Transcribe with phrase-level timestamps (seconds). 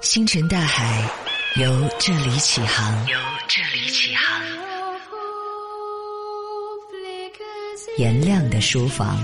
[0.00, 1.10] 星辰大海，
[1.60, 3.06] 由这里起航。
[3.06, 4.42] 由这里起航。
[7.98, 9.18] 颜亮的书房。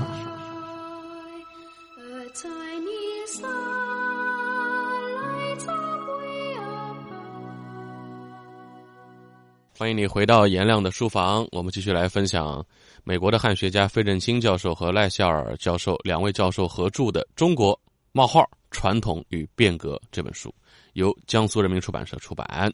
[9.79, 12.65] 欢迎你回到颜亮的书房，我们继续来分享
[13.03, 17.79] 美国的汉学家费正清教授和赖肖尔教授两位教授合著的《中国
[18.13, 20.55] 冒号传统与变革》这本书。
[20.97, 22.73] 由江苏人民出版社出版。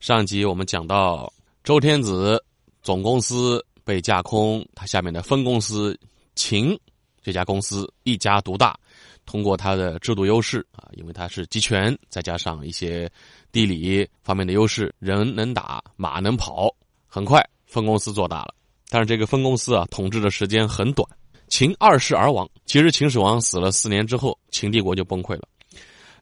[0.00, 1.30] 上集我们讲到，
[1.62, 2.42] 周天子
[2.82, 5.98] 总公司被架空，他下面的分公司
[6.34, 6.76] 秦
[7.22, 8.78] 这家公司一家独大，
[9.26, 13.10] 通过他的制度优势啊，因为他是集权，再加上一些
[13.52, 16.74] 地理方面的优势，人能打，马能跑，
[17.06, 18.54] 很快分公司做大了。
[18.88, 21.06] 但是这个分公司啊，统治的时间很短，
[21.48, 22.48] 秦二世而亡。
[22.64, 25.46] 其实秦始皇死了四年之后，秦帝国就崩溃了。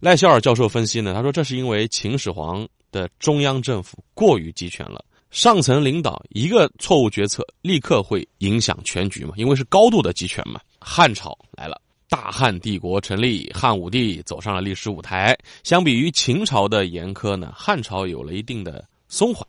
[0.01, 10.61] 赖肖尔教授分析呢，他说这是因为秦始皇的中央政府过于集权了，上层领导一个错误决策，立刻会影响全局嘛，因为是高度的集权嘛。
[10.79, 15.37] 汉朝来了，大汉帝国成立，汉武帝走上了历史舞台。
[15.65, 19.45] 相比于秦朝的严苛呢，汉朝有了一定的松缓，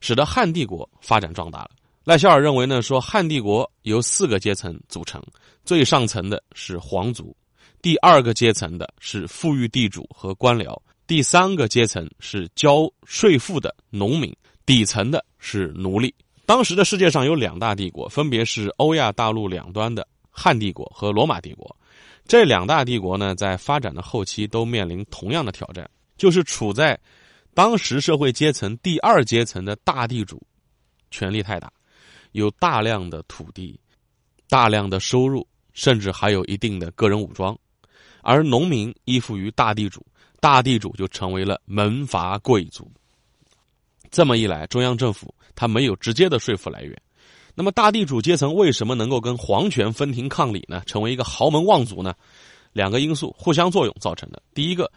[0.00, 1.70] 使得汉帝国发展壮大了。
[2.04, 5.22] 赖肖尔认为呢，说汉帝国由四个阶层组成，
[5.62, 7.36] 最上层的是皇族。
[7.82, 14.34] 第二个阶层的是富裕地主和官僚，第三个阶层是交税赋的农民，
[14.66, 16.14] 底层的是奴隶。
[16.44, 21.74] 当时的世界上有两大帝国，分别是欧亚大陆两端的汉帝国和罗马帝国。
[22.26, 26.98] 这两大帝国呢，在发展的后期都面临同样的挑战，就是处在
[27.54, 30.40] 当时社会阶层第二阶层的大地主
[31.10, 31.72] 权力太大，
[32.32, 33.80] 有大量的土地，
[34.50, 37.58] 大量的收入，甚至还有一定的个人武装。
[38.22, 40.04] 而农民依附于大地主，
[40.40, 42.90] 大地主就成为了门阀贵族。
[44.10, 46.96] 这么一来，中央政府它没有直接的税赋来源。
[47.54, 50.82] 那么，大地主阶层为什么能够跟皇权分庭抗礼呢？
[50.86, 52.14] 成为一个豪门望族呢？
[52.72, 54.40] 两个因素互相作用造成的。
[54.54, 54.90] 第一个，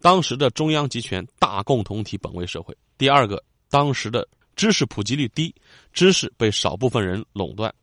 [0.00, 5.54] 当时的中央集权大共同体本位社会；第二个，当时的知识普及率低，
[5.92, 7.74] 知识被少部分人垄断。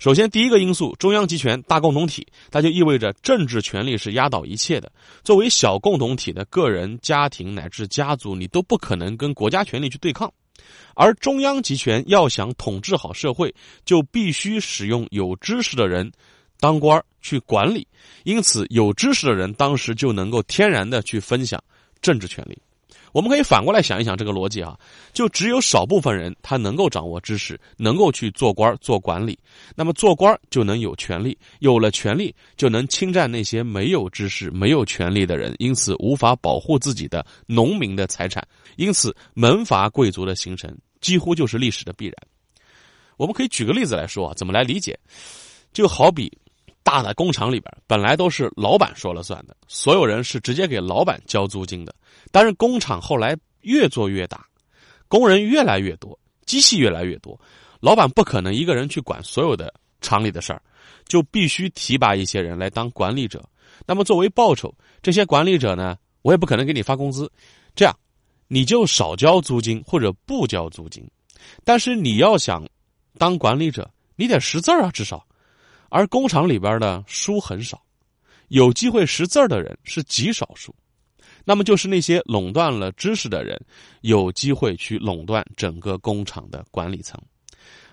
[0.00, 4.90] 首先，第一个因素，中央集权大共同体，它就意味着政治权力是压倒一切的。
[5.22, 10.32] 作为小共同体的个人、家庭乃至家族，你都不可能跟国家权力去对抗。
[10.94, 16.10] 而中央集权要想统治好社会，就必须使用有知识的人
[16.58, 17.86] 当官去管理。
[18.24, 21.62] 因此，有知识的人当时就能够天然的去分享
[22.00, 22.56] 政治权利。
[23.12, 24.78] 我们可以反过来想一想这个逻辑啊，
[25.12, 29.38] 就只有少部分人他能够掌握知识，能够去做官做管理，
[29.74, 42.14] 那么做官就能有权利，有了权利就能侵占那些没有知识、没有权利的人，因此无法保护自己的农民的财产，因此门阀贵族的形成几乎就是历史的必然。
[43.16, 44.98] 我们可以举个例子来说啊，怎么来理解？
[45.72, 46.30] 就好比。
[46.90, 51.94] 大的工厂里边本来都是老板说了算的，所有人是直接给老板交租金的。
[52.32, 54.44] 但是工厂后来越做越大，
[55.06, 57.38] 工人越来越多，机器越来越多，
[57.78, 60.60] 老板不可能一个人去管所有的厂里的事儿，
[61.06, 63.40] 就必须提拔一些人来当管理者。
[63.86, 67.30] 那么作为报酬，这些管理者呢，我也不可能给你发工资，
[67.76, 67.96] 这样
[68.48, 71.08] 你就少交租金或者不交租金。
[71.64, 72.66] 但是你要想
[73.16, 75.24] 当管理者，你得识字啊，至少。
[75.90, 77.82] 而工厂里边的书很少，
[78.48, 80.74] 有机会识字的人是极少数，
[81.44, 83.60] 那么就是那些垄断了知识的人，
[84.00, 87.20] 有机会去垄断整个工厂的管理层，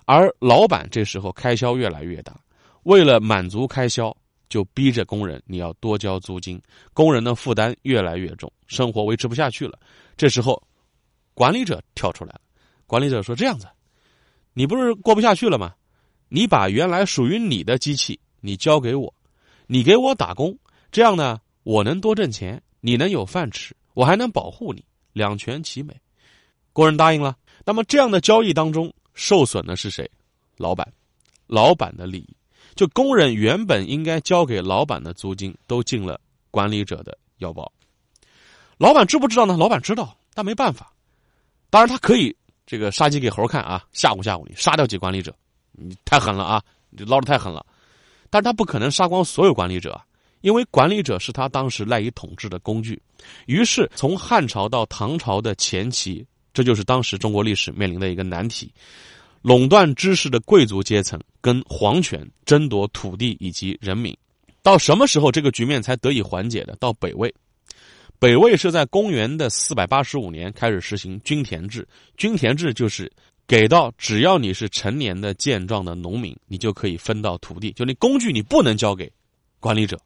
[0.06, 2.40] 而老板这时候开销越来越大，
[2.84, 4.16] 为了满足开销，
[4.48, 6.62] 就逼着工人你要多交租金，
[6.94, 9.78] 工人的负担越来越重，生活维持不下去了。
[10.16, 10.62] 这时候，
[11.34, 12.42] 管理者跳出来了，
[12.86, 13.68] 管理者说：“这样子，
[14.54, 15.74] 你不是过不下去了吗？”
[16.30, 19.14] 你把原来属于你的机器，你交给我，
[19.66, 20.58] 你给我打工，
[20.92, 24.84] 这样呢，我能多挣钱，你能有饭吃，我还能保护你，
[25.14, 25.96] 两全其美。
[26.74, 27.36] 工人答应了。
[27.66, 30.10] 那么这样的交易当中，受损的是谁？
[30.58, 30.88] 老板，
[31.48, 32.36] 老板的利益。
[32.76, 36.22] 就工人原本应该交给老板的租金，都进了
[36.52, 37.72] 管理者的腰包。
[38.78, 39.58] 老板知不知道呢？
[39.58, 40.94] 老板知道，但没办法。
[41.70, 42.36] 当然，他可以
[42.66, 45.36] 这个杀鸡给猴看啊，吓唬吓唬你，杀掉几管理者。
[45.78, 46.62] 你太狠了啊！
[46.90, 47.66] 你捞的太狠了，
[48.30, 50.00] 但是他不可能杀光所有管理者，
[50.42, 53.02] 因为管理者是他当时赖以统治的工具。
[53.46, 58.72] 于是，从汉朝到唐朝的前期，这就是当时中国历史面临的一个难题：
[59.42, 64.16] 垄断知识的贵族阶层跟皇权争夺土地以及人民。
[64.64, 66.76] 到什么时候这个局面才得以缓解的？
[66.78, 67.34] 到北魏，
[68.20, 71.88] 北魏是在公元的四百八十五年开始实行均田制，
[72.18, 73.12] 均田制就是
[73.48, 79.10] 给到只要你是成年的健壮的农民，你就可以分到土地，就那工具你不能交给
[79.62, 79.98] 管理者。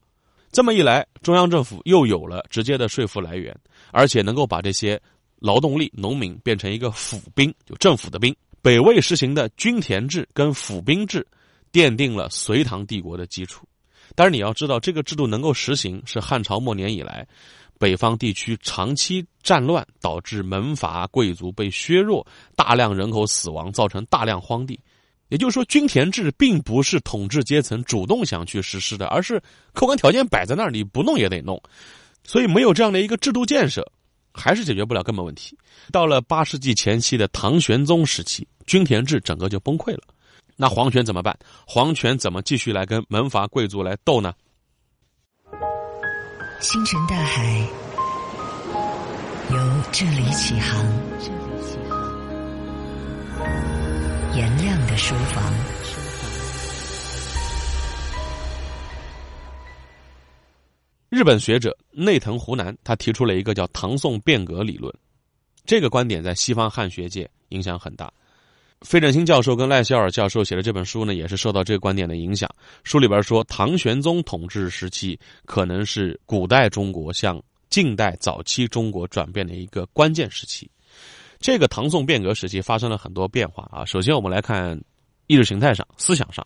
[0.51, 3.57] 这么一来，中央政府又有了直接的税负来源，
[3.91, 5.01] 而且能够把这些
[5.39, 8.35] 劳动力农民变成一个府兵，就政府的兵。
[8.61, 11.25] 北魏实行的均田制跟府兵制，
[11.73, 13.65] 奠定了隋唐帝国的基础。
[14.13, 17.27] 但是你要知道，这个制度能够实行，是汉朝末年以来。
[17.81, 22.23] 北方地区长期战乱，导致门阀贵族被削弱，
[22.55, 24.79] 大量人口死亡，造成大量荒地。
[25.29, 29.41] 也就是说，均田制并不是统治阶层主动想去实施的，而是
[29.73, 31.59] 客观条件摆在那儿，你不弄也得弄。
[32.23, 33.83] 所以，没有这样的一个制度建设，
[34.31, 35.57] 还是解决不了根本问题。
[35.91, 40.03] 到了八世纪前期的唐玄宗时期，均田制整个就崩溃了。
[40.55, 41.35] 那皇权怎么办？
[41.65, 44.33] 皇权怎么继续来跟门阀贵族来斗呢？
[46.61, 47.59] 星辰大海，
[49.49, 49.57] 由
[49.91, 50.85] 这里起航。
[54.35, 55.51] 颜亮的书房。
[61.09, 64.93] 日本学者内藤湖南，他提出了一个叫“唐宋变革理论”，
[65.65, 68.13] 这个观点在西方汉学界影响很大。
[68.81, 72.49] 费正清教授跟赖肖尔教授写的这本书呢，也是受到这个观点的影响。
[72.83, 80.69] 书里边说，唐玄宗统治时期可能是古代中国向近代早期中国转变的一个关键时期。
[81.39, 83.85] 这个唐宋变革时期发生了很多变化啊。
[83.85, 84.79] 首先，我们来看
[85.27, 86.45] 意识形态上、思想上，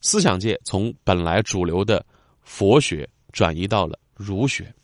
[0.00, 2.04] 思想界从本来主流的
[2.42, 4.74] 佛学转移到了儒学。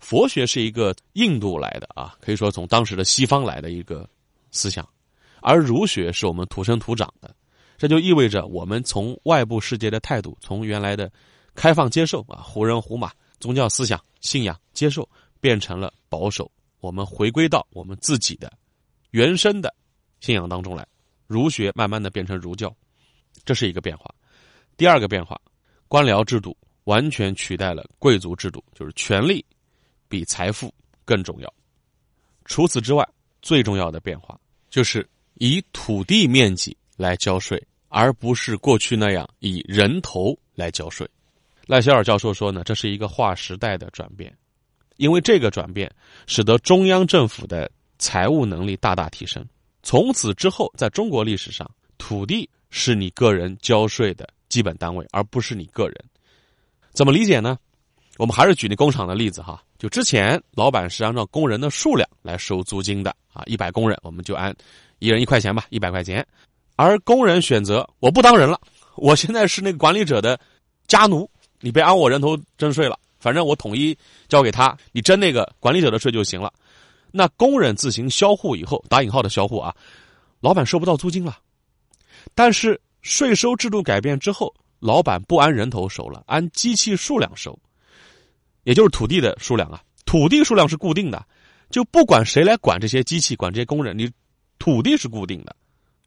[0.00, 4.08] 佛学是一个印度来的啊，可以说从当时的西方来的一个
[4.50, 4.86] 思想。
[5.40, 7.34] 而儒学是我们土生土长的，
[7.76, 11.10] 这就意味着我们从外部世界的态度，从原来的
[11.54, 15.08] 开放接受啊，胡人胡马宗教思想信仰接受，
[15.40, 16.50] 变成了保守。
[16.80, 18.52] 我们回归到我们自己的
[19.10, 19.72] 原生的
[20.20, 20.86] 信仰当中来，
[21.26, 22.74] 儒学慢慢的变成儒教，
[23.44, 24.12] 这是一个变化。
[24.76, 25.40] 第二个变化，
[25.86, 29.44] 官僚制度完全取代了贵族制度，就是权力
[30.08, 30.72] 比财富
[31.04, 31.54] 更重要。
[32.44, 33.08] 除此之外，
[33.40, 34.36] 最重要的变化
[34.68, 35.08] 就是。
[35.38, 41.08] 以土地面积来交税，而不是过去那样以人头来交税。
[41.66, 44.34] 赖肖尔教授说呢，这是一个划时代的转变，
[44.96, 45.90] 因为这个转变
[46.26, 49.44] 使得中央政府的财务能力大大提升。
[49.82, 56.04] 从此之后，在中国历史上，土地是你个人交税的基本单位，而不是你个人。
[56.92, 57.56] 怎么理解呢？
[58.16, 64.52] 我们还是举那工厂的例子哈，就之前老板是按照工人的数量来收租金的啊，一百工人我们就按。
[64.98, 66.26] 一人一块钱吧，一百块钱，
[66.76, 68.60] 而工人选择我不当人了，
[68.96, 70.38] 我现在是那个管理者的
[70.86, 71.30] 家奴，
[71.60, 73.96] 你别按我人头征税了，反正我统一
[74.28, 76.52] 交给他，你征那个管理者的税就行了。
[77.10, 79.74] 那工人自行销户以后，打引号的销户啊，
[80.40, 81.38] 老板收不到租金了。
[82.34, 87.58] 但是税收制度改变之后，老板不按人头收了，按机器数量收，
[88.64, 91.24] 也就是土地的数量啊，土地数量是固定的，
[91.70, 94.10] 就不管谁来管这些机器，管这些工人，你。
[94.58, 95.54] 土地是固定的，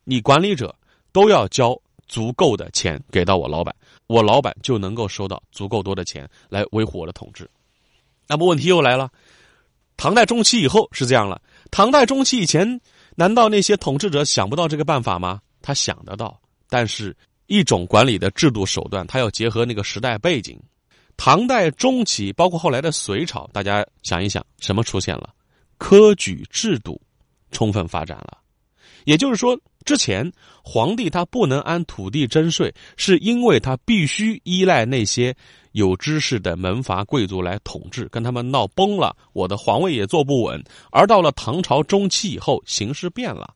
[0.04, 0.76] 你管理者
[1.12, 3.76] 都要交足够的钱给到我老板，
[4.08, 7.50] 我老板就能够收到足够多的钱来维护我的统治。
[8.28, 9.10] 那么问题又来了，
[9.98, 12.80] 唐代中期以后是这样了，唐代中期以前，
[13.16, 15.42] 难道那些统治者想不到这个办法吗？
[15.62, 16.40] 他想得到，
[16.70, 17.16] 但是
[17.48, 20.60] 一种管理的制度手段，他要结合那个时代背景。
[21.18, 25.30] 唐代中期，包括后来的隋朝，大家想一想，什么出现了？
[25.78, 27.00] 科举制度
[27.52, 28.40] 充分发展了。
[29.06, 30.32] 也就是说，之前
[30.64, 35.36] 皇帝他不能按土地征税，是因为他必须依赖那些
[35.72, 40.64] 有知识的门阀贵族来统治，跟他们闹崩了，我的皇位也坐不稳。
[40.92, 43.54] 而到了唐朝中期以后，形势变了，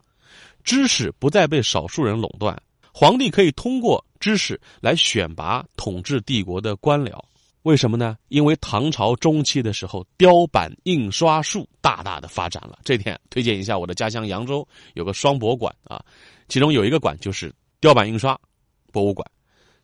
[0.64, 2.60] 知识不再被少数人垄断，
[2.92, 7.20] 皇帝可以通过知识来选拔统治帝国的官僚。
[7.66, 8.16] 为什么呢？
[8.28, 12.78] 因为唐朝中期的时候，雕版印刷术大大的发展了。
[12.84, 16.00] 这天推荐一下我的家乡扬州有个双博馆啊，
[16.48, 18.40] 其中有一个馆就是雕版印刷
[18.92, 19.28] 博物馆，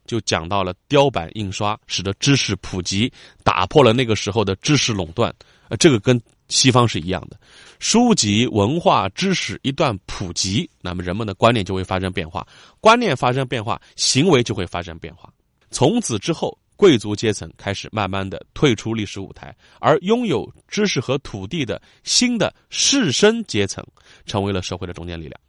[0.06, 3.12] 就讲到了雕版印刷使得知识普及，
[3.44, 5.34] 打破了那个时候的知识垄断。
[5.70, 7.40] 呃，这个跟西方是一样的，
[7.80, 12.46] 书籍文化知识一旦普及，那么人们的观念就会发生变化，
[12.80, 15.34] 观念发生变化，行为就会发生变化。
[15.72, 16.56] 从此之后。
[16.82, 23.86] 贵族阶层开始慢慢的退出历史舞台，而拥有知识和土地的新的士绅阶层
[24.26, 25.40] 成为了社会的中坚力量。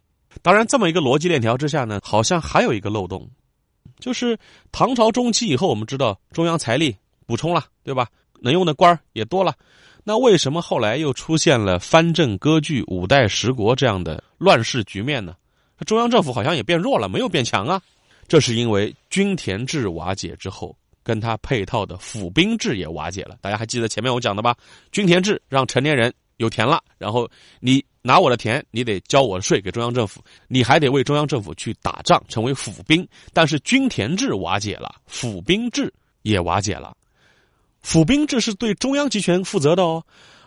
[0.43, 3.27] 当然，这么一个逻辑链条之下呢，好像还有一个漏洞，
[3.97, 4.37] 就是
[4.71, 8.07] 唐朝中期以后，我们知道中央财力补充了，对吧？
[8.39, 9.55] 能用的官儿也多了，
[10.03, 15.35] 那为什么后来又出现了藩镇割据、五代十国这样的乱世局面呢？
[15.87, 17.81] 中央政府好像也变弱了，没有变强啊。
[18.27, 23.37] 这是因为均田制瓦解之后，跟他配套的府兵制也瓦解了。
[23.41, 24.55] 大家还记得前面我讲的吧？
[24.91, 27.29] 均田制让成年人有田了，然后
[27.59, 33.07] 你拿我的田，你得交我的税给中央政府，你还得为中央政府去打仗，成为府兵。
[33.33, 35.93] 但是均田制瓦解了，府兵制
[36.23, 36.95] 也瓦解了。
[37.81, 40.03] 府兵制是对中央集权负责的哦，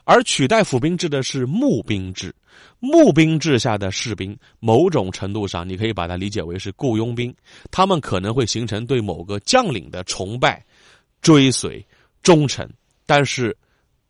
[0.06, 2.32] 而取代府兵制的是募兵制。
[2.78, 7.34] 募兵制下的士兵，某种程度上你可以把它理解为是雇佣兵，
[7.72, 10.64] 他们可能会形成对某个将领的崇拜、
[11.20, 11.84] 追随、
[12.22, 12.66] 忠诚，
[13.04, 13.54] 但是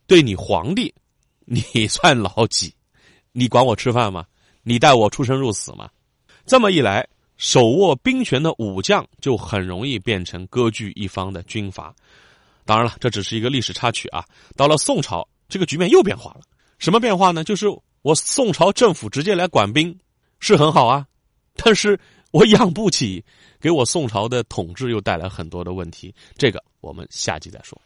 [0.06, 0.94] 对你皇帝，
[1.46, 2.72] 你 算老几？
[3.32, 4.26] 你管我吃饭吗？
[4.62, 5.88] 你带我出生入死吗？
[6.44, 11.94] 这么一来，手握兵权的武将就很容易变成割据一方的军阀。
[12.64, 14.24] 当然了，这只是一个历史插曲啊。
[14.56, 16.40] 到了宋朝，这个局面又变化了。
[16.78, 17.42] 什么变化呢？
[17.42, 17.66] 就是
[18.02, 19.98] 我宋朝政府直接来管兵，
[20.40, 21.06] 是很好啊，
[21.54, 21.98] 但是
[22.32, 23.24] 我养不起，
[23.60, 26.14] 给我宋朝的统治又带来很多的问题。
[26.36, 27.80] 这个我们下集再说。